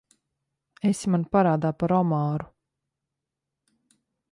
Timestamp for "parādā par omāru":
1.35-2.49